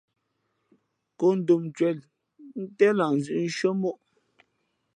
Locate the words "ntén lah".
2.63-3.11